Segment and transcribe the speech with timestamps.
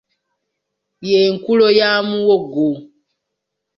[1.09, 2.67] Ye nkulo ya muwogo.